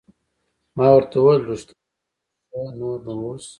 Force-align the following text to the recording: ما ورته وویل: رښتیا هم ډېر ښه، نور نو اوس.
ما 0.75 0.87
ورته 0.93 1.15
وویل: 1.19 1.41
رښتیا 1.49 1.75
هم 1.75 1.89
ډېر 2.49 2.49
ښه، 2.49 2.65
نور 2.79 2.97
نو 3.05 3.13
اوس. 3.27 3.45